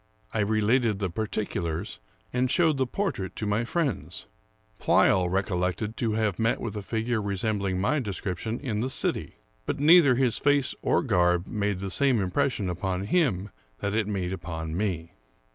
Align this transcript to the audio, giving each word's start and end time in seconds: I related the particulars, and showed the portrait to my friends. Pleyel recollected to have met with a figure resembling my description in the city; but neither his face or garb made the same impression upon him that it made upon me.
I 0.33 0.39
related 0.39 0.97
the 0.97 1.11
particulars, 1.11 1.99
and 2.33 2.49
showed 2.49 2.77
the 2.77 2.87
portrait 2.87 3.35
to 3.35 3.45
my 3.45 3.65
friends. 3.65 4.25
Pleyel 4.79 5.29
recollected 5.29 5.95
to 5.97 6.13
have 6.13 6.39
met 6.39 6.59
with 6.59 6.75
a 6.75 6.81
figure 6.81 7.21
resembling 7.21 7.79
my 7.79 7.99
description 7.99 8.59
in 8.61 8.81
the 8.81 8.89
city; 8.89 9.35
but 9.67 9.79
neither 9.79 10.15
his 10.15 10.39
face 10.39 10.73
or 10.81 11.03
garb 11.03 11.45
made 11.45 11.81
the 11.81 11.91
same 11.91 12.19
impression 12.19 12.67
upon 12.67 13.03
him 13.03 13.51
that 13.77 13.93
it 13.93 14.07
made 14.07 14.33
upon 14.33 14.75
me. 14.75 15.11